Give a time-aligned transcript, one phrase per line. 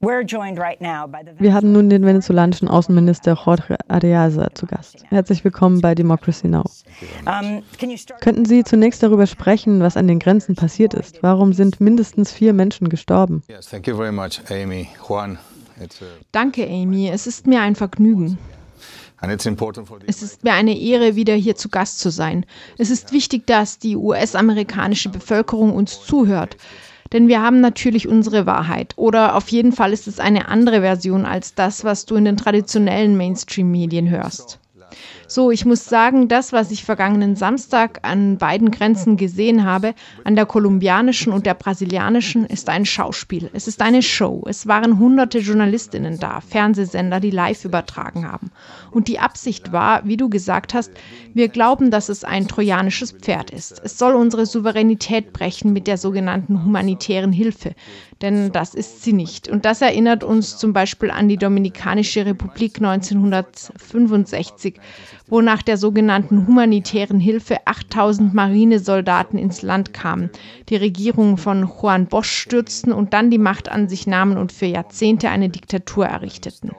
[0.00, 5.04] Wir haben nun den venezolanischen Außenminister Jorge Ariaza zu Gast.
[5.08, 6.62] Herzlich willkommen bei Democracy Now!
[8.20, 11.20] Könnten Sie zunächst darüber sprechen, was an den Grenzen passiert ist?
[11.24, 13.42] Warum sind mindestens vier Menschen gestorben?
[16.30, 17.08] Danke, Amy.
[17.08, 18.38] Es ist mir ein Vergnügen.
[20.06, 22.46] Es ist mir eine Ehre, wieder hier zu Gast zu sein.
[22.78, 26.56] Es ist wichtig, dass die US-amerikanische Bevölkerung uns zuhört.
[27.12, 28.92] Denn wir haben natürlich unsere Wahrheit.
[28.96, 32.36] Oder auf jeden Fall ist es eine andere Version als das, was du in den
[32.36, 34.58] traditionellen Mainstream-Medien hörst.
[35.30, 39.92] So, ich muss sagen, das, was ich vergangenen Samstag an beiden Grenzen gesehen habe,
[40.24, 43.50] an der kolumbianischen und der brasilianischen, ist ein Schauspiel.
[43.52, 44.44] Es ist eine Show.
[44.48, 48.50] Es waren hunderte Journalistinnen da, Fernsehsender, die live übertragen haben.
[48.90, 50.92] Und die Absicht war, wie du gesagt hast,
[51.34, 53.82] wir glauben, dass es ein trojanisches Pferd ist.
[53.84, 57.74] Es soll unsere Souveränität brechen mit der sogenannten humanitären Hilfe.
[58.22, 59.46] Denn das ist sie nicht.
[59.46, 64.80] Und das erinnert uns zum Beispiel an die Dominikanische Republik 1965,
[65.28, 70.30] wo nach der sogenannten humanitären Hilfe 8000 Marinesoldaten ins Land kamen,
[70.68, 74.66] die Regierung von Juan Bosch stürzten und dann die Macht an sich nahmen und für
[74.66, 76.72] Jahrzehnte eine Diktatur errichteten.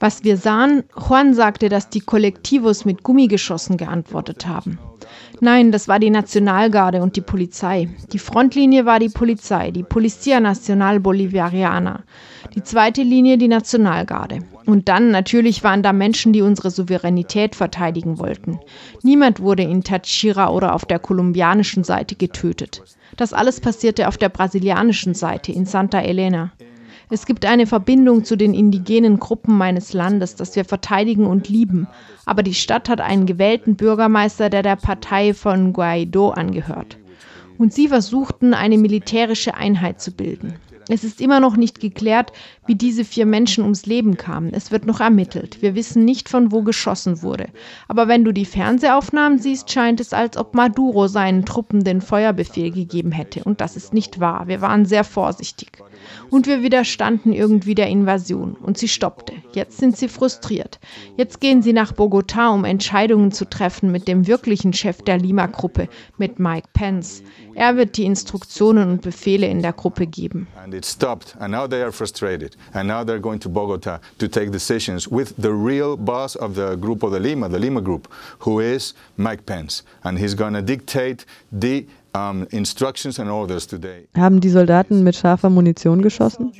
[0.00, 4.78] Was wir sahen, Juan sagte, dass die Kollektivos mit Gummigeschossen geantwortet haben.
[5.40, 7.88] Nein, das war die Nationalgarde und die Polizei.
[8.12, 12.04] Die Frontlinie war die Polizei, die Policia Nacional Bolivariana.
[12.54, 14.40] Die zweite Linie die Nationalgarde.
[14.66, 18.60] Und dann natürlich waren da Menschen, die unsere Souveränität verteidigen wollten.
[19.02, 22.82] Niemand wurde in Tachira oder auf der kolumbianischen Seite getötet.
[23.16, 26.52] Das alles passierte auf der brasilianischen Seite in Santa Elena.
[27.10, 31.86] Es gibt eine Verbindung zu den indigenen Gruppen meines Landes, das wir verteidigen und lieben.
[32.24, 36.96] Aber die Stadt hat einen gewählten Bürgermeister, der der Partei von Guaido angehört.
[37.58, 40.54] Und sie versuchten, eine militärische Einheit zu bilden.
[40.94, 42.32] Es ist immer noch nicht geklärt,
[42.66, 44.52] wie diese vier Menschen ums Leben kamen.
[44.52, 45.62] Es wird noch ermittelt.
[45.62, 47.48] Wir wissen nicht, von wo geschossen wurde.
[47.88, 52.70] Aber wenn du die Fernsehaufnahmen siehst, scheint es, als ob Maduro seinen Truppen den Feuerbefehl
[52.70, 53.42] gegeben hätte.
[53.42, 54.48] Und das ist nicht wahr.
[54.48, 55.78] Wir waren sehr vorsichtig.
[56.30, 58.54] Und wir widerstanden irgendwie der Invasion.
[58.54, 59.34] Und sie stoppte.
[59.52, 60.78] Jetzt sind sie frustriert.
[61.16, 65.88] Jetzt gehen sie nach Bogotá, um Entscheidungen zu treffen mit dem wirklichen Chef der Lima-Gruppe,
[66.18, 67.22] mit Mike Pence.
[67.54, 70.46] Er wird die Instruktionen und Befehle in der Gruppe geben.
[70.62, 72.56] And it stopped, and now they are frustrated.
[72.72, 76.76] And now they're going to Bogota to take decisions with the real boss of the
[76.76, 78.08] Grupo de Lima, the Lima Group,
[78.40, 79.82] who is Mike Pence.
[80.02, 84.06] And he's going to dictate the um, instructions and orders today.
[84.16, 86.52] Haben die Soldaten mit scharfer Munition geschossen?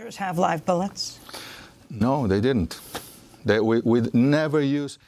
[1.88, 2.80] No, they didn't.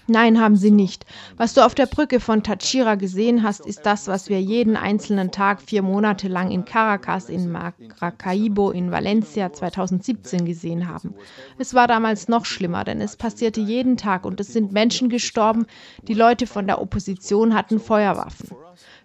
[0.06, 1.04] Nein, haben sie nicht.
[1.36, 5.30] Was du auf der Brücke von Tachira gesehen hast, ist das, was wir jeden einzelnen
[5.30, 11.14] Tag vier Monate lang in Caracas, in Maracaibo, in Valencia 2017 gesehen haben.
[11.58, 15.66] Es war damals noch schlimmer, denn es passierte jeden Tag und es sind Menschen gestorben.
[16.08, 18.50] Die Leute von der Opposition hatten Feuerwaffen.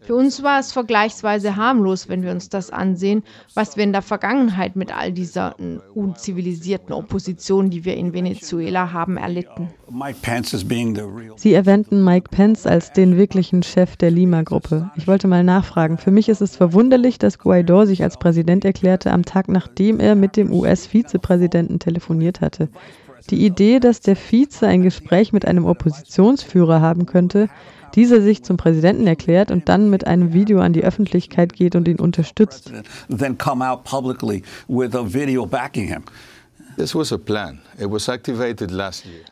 [0.02, 3.24] Für uns war es vergleichsweise harmlos, wenn wir uns das ansehen,
[3.54, 5.56] was wir in der Vergangenheit mit all dieser
[5.94, 9.70] unzivilisierten Opposition, die wir in Venezuela haben, erlitten.
[11.36, 14.90] Sie erwähnten Mike Pence als den wirklichen Chef der Lima-Gruppe.
[14.96, 15.98] Ich wollte mal nachfragen.
[15.98, 20.16] Für mich ist es verwunderlich, dass Guaido sich als Präsident erklärte, am Tag nachdem er
[20.16, 22.70] mit dem US-Vizepräsidenten telefoniert hatte.
[23.30, 27.50] Die Idee, dass der Vize ein Gespräch mit einem Oppositionsführer haben könnte,
[27.96, 31.88] dieser sich zum Präsidenten erklärt und dann mit einem Video an die Öffentlichkeit geht und
[31.88, 32.72] ihn unterstützt.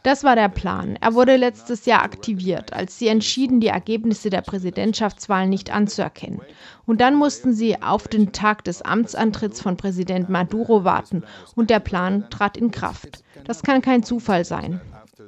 [0.03, 0.97] Das war der Plan.
[1.00, 6.41] Er wurde letztes Jahr aktiviert, als sie entschieden, die Ergebnisse der Präsidentschaftswahl nicht anzuerkennen.
[6.85, 11.24] Und dann mussten sie auf den Tag des Amtsantritts von Präsident Maduro warten
[11.56, 13.24] und der Plan trat in Kraft.
[13.46, 14.81] Das kann kein Zufall sein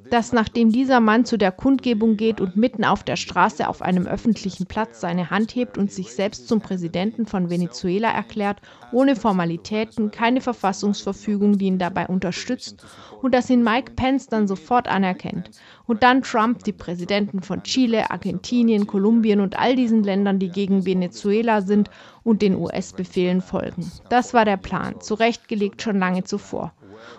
[0.10, 4.06] dass nachdem dieser Mann zu der Kundgebung geht und mitten auf der Straße auf einem
[4.06, 10.12] öffentlichen Platz seine Hand hebt und sich selbst zum Präsidenten von Venezuela erklärt, ohne Formalitäten,
[10.12, 12.86] keine Verfassungsverfügung, die ihn dabei unterstützt,
[13.22, 15.52] und dass ihn Mike Pence dann sofort anerkennt.
[15.88, 20.86] Und dann Trump die Präsidenten von Chile, Argentinien, Kolumbien und all diesen Ländern, die gegen
[20.86, 21.90] Venezuela sind
[22.24, 23.92] und den US-Befehlen folgen.
[24.10, 26.74] Das war der Plan, zurechtgelegt schon lange zuvor.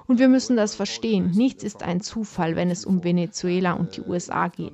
[0.07, 1.31] Und wir müssen das verstehen.
[1.35, 4.73] Nichts ist ein Zufall, wenn es um Venezuela und die USA geht.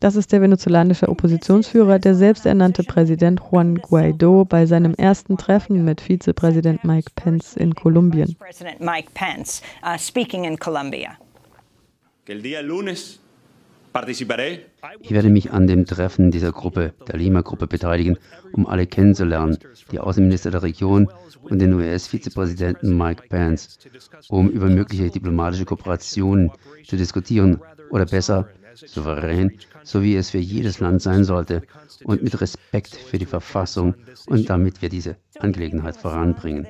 [0.00, 6.00] Das ist der venezolanische Oppositionsführer, der selbsternannte Präsident Juan Guaido bei seinem ersten Treffen mit
[6.00, 8.36] Vizepräsident Mike Pence in Kolumbien.
[8.78, 11.18] Mike Pence uh, speaking in Colombia.
[12.24, 13.20] Que el día lunes
[15.00, 18.18] Ich werde mich an dem Treffen dieser Gruppe, der Lima-Gruppe, beteiligen,
[18.52, 19.56] um alle kennenzulernen,
[19.92, 21.08] die Außenminister der Region
[21.42, 23.78] und den US-Vizepräsidenten Mike Pence,
[24.28, 26.50] um über mögliche diplomatische Kooperationen
[26.84, 27.60] zu diskutieren
[27.90, 31.62] oder besser, souverän, so wie es für jedes Land sein sollte
[32.04, 33.94] und mit Respekt für die Verfassung
[34.26, 36.66] und damit wir diese Angelegenheit voranbringen.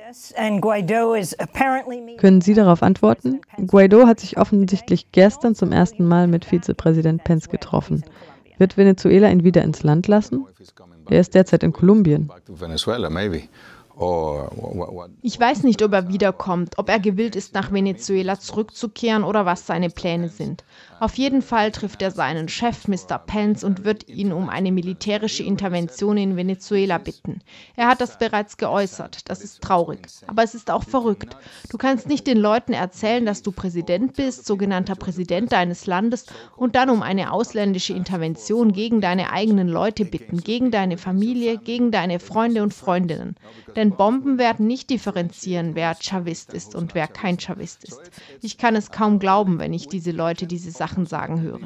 [2.17, 3.41] Können Sie darauf antworten?
[3.67, 8.03] Guaido hat sich offensichtlich gestern zum ersten Mal mit Vizepräsident Pence getroffen.
[8.57, 10.45] Wird Venezuela ihn wieder ins Land lassen?
[11.09, 12.29] Er ist derzeit in Kolumbien.
[15.21, 19.65] Ich weiß nicht, ob er wiederkommt, ob er gewillt ist, nach Venezuela zurückzukehren oder was
[19.65, 20.65] seine Pläne sind.
[20.99, 23.17] Auf jeden Fall trifft er seinen Chef, Mr.
[23.17, 27.39] Pence, und wird ihn um eine militärische Intervention in Venezuela bitten.
[27.75, 29.29] Er hat das bereits geäußert.
[29.29, 30.07] Das ist traurig.
[30.27, 31.37] Aber es ist auch verrückt.
[31.69, 36.25] Du kannst nicht den Leuten erzählen, dass du Präsident bist, sogenannter Präsident deines Landes,
[36.57, 41.91] und dann um eine ausländische Intervention gegen deine eigenen Leute bitten, gegen deine Familie, gegen
[41.91, 43.35] deine Freunde und Freundinnen.
[43.75, 48.01] Denn Bomben werden nicht differenzieren, wer Chavist ist und wer kein Chavist ist.
[48.41, 51.59] Ich kann es kaum glauben, wenn ich diese Leute diese Sachen Sachen sagen höre.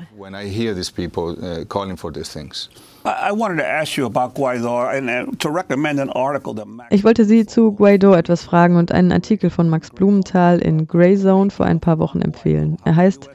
[6.89, 11.17] Ich wollte Sie zu Guaido etwas fragen und einen Artikel von Max Blumenthal in Grey
[11.17, 12.77] Zone vor ein paar Wochen empfehlen.
[12.85, 13.29] Er heißt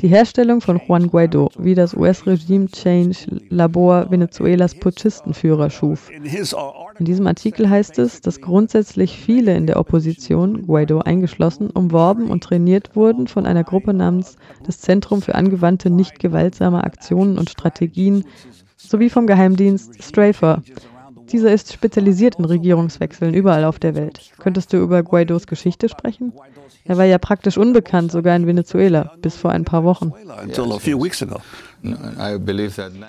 [0.00, 6.10] die Herstellung von Juan Guaido, wie das US-Regime Change Labor Venezuelas Putschistenführer schuf.
[6.98, 12.44] In diesem Artikel heißt es, dass grundsätzlich viele in der Opposition, Guaido eingeschlossen, umworben und
[12.44, 18.24] trainiert wurden von einer Gruppe namens das Zentrum für angewandte nicht gewaltsame Aktionen und Strategien
[18.76, 20.62] sowie vom Geheimdienst Strafer.
[21.30, 24.20] Dieser ist spezialisiert in Regierungswechseln überall auf der Welt.
[24.38, 26.32] Könntest du über Guaidos Geschichte sprechen?
[26.84, 30.12] Er war ja praktisch unbekannt, sogar in Venezuela, bis vor ein paar Wochen.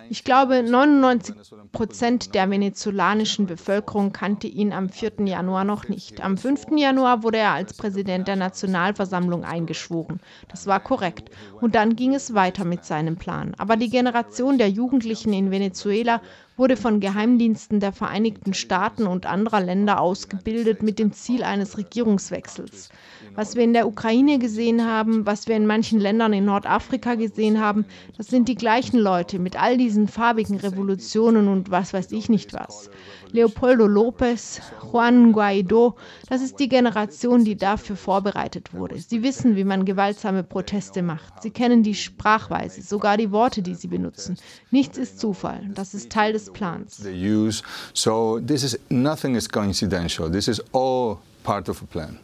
[0.10, 1.36] Ich glaube, 99
[1.72, 5.26] Prozent der venezolanischen Bevölkerung kannte ihn am 4.
[5.26, 6.24] Januar noch nicht.
[6.24, 6.68] Am 5.
[6.78, 10.20] Januar wurde er als Präsident der Nationalversammlung eingeschworen.
[10.50, 11.32] Das war korrekt.
[11.60, 13.56] Und dann ging es weiter mit seinem Plan.
[13.58, 16.22] Aber die Generation der Jugendlichen in Venezuela
[16.60, 22.90] wurde von Geheimdiensten der Vereinigten Staaten und anderer Länder ausgebildet mit dem Ziel eines Regierungswechsels.
[23.34, 27.62] Was wir in der Ukraine gesehen haben, was wir in manchen Ländern in Nordafrika gesehen
[27.62, 27.86] haben,
[28.18, 32.54] das sind die gleichen Leute mit all diesen farbigen Revolutionen und was weiß ich nicht
[32.54, 32.90] was.
[33.32, 34.60] Leopoldo López,
[34.92, 35.96] Juan Guaido,
[36.28, 38.98] das ist die Generation, die dafür vorbereitet wurde.
[38.98, 41.42] Sie wissen, wie man gewaltsame Proteste macht.
[41.42, 44.36] Sie kennen die Sprachweise, sogar die Worte, die sie benutzen.
[44.72, 46.98] Nichts ist Zufall, das ist Teil des Plans.
[47.94, 50.30] So this is nothing is coincidental.
[50.30, 52.18] This is all part of a plan.